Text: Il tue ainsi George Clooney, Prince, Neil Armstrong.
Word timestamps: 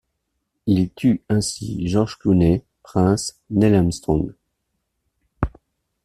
Il 0.65 0.89
tue 0.93 1.21
ainsi 1.29 1.87
George 1.87 2.17
Clooney, 2.17 2.63
Prince, 2.81 3.39
Neil 3.51 3.75
Armstrong. 3.75 4.33